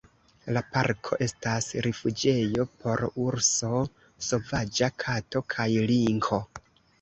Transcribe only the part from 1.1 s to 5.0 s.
estas rifuĝejo por urso, sovaĝa